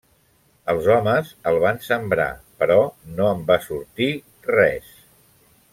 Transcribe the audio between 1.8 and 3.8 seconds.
sembrar, però no en va